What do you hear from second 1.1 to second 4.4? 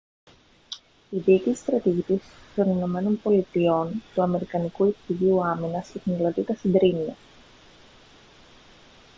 διοίκηση στρατηγικής των ηνωμένων πολιτειών του